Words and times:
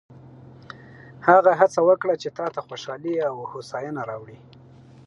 هغه 1.27 1.51
هڅه 1.59 1.79
وکړه 1.89 2.13
چې 2.21 2.29
تا 2.37 2.47
ته 2.53 2.59
خوشحالي 2.67 3.15
او 3.29 3.35
هوساینه 3.51 4.01
راوړي. 4.09 4.39